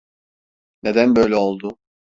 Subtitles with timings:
[0.83, 1.77] Neden böyle oldu?